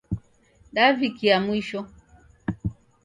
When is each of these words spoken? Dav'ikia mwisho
Dav'ikia 0.75 1.37
mwisho 1.45 1.79